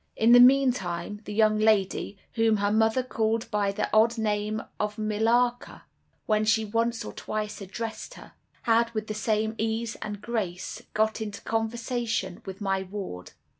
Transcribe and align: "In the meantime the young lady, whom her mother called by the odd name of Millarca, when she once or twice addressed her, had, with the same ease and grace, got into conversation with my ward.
"In 0.15 0.31
the 0.31 0.39
meantime 0.39 1.21
the 1.25 1.31
young 1.31 1.59
lady, 1.59 2.17
whom 2.33 2.57
her 2.57 2.71
mother 2.71 3.03
called 3.03 3.45
by 3.51 3.71
the 3.71 3.87
odd 3.93 4.17
name 4.17 4.63
of 4.79 4.95
Millarca, 4.97 5.83
when 6.25 6.43
she 6.43 6.65
once 6.65 7.05
or 7.05 7.13
twice 7.13 7.61
addressed 7.61 8.15
her, 8.15 8.31
had, 8.63 8.89
with 8.95 9.05
the 9.05 9.13
same 9.13 9.53
ease 9.59 9.95
and 10.01 10.19
grace, 10.19 10.81
got 10.95 11.21
into 11.21 11.39
conversation 11.41 12.41
with 12.47 12.61
my 12.61 12.81
ward. 12.81 13.33